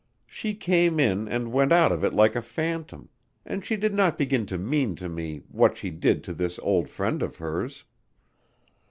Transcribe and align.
She 0.25 0.55
came 0.55 0.99
in 0.99 1.27
and 1.27 1.51
went 1.53 1.71
out 1.71 1.91
of 1.91 2.03
it 2.03 2.11
like 2.11 2.35
a 2.35 2.41
phantom, 2.41 3.09
and 3.45 3.63
she 3.63 3.75
did 3.77 3.93
not 3.93 4.17
begin 4.17 4.47
to 4.47 4.57
mean 4.57 4.95
to 4.95 5.07
me 5.07 5.43
what 5.47 5.77
she 5.77 5.91
did 5.91 6.23
to 6.23 6.33
this 6.33 6.57
old 6.63 6.89
friend 6.89 7.21
of 7.21 7.35
hers. 7.35 7.83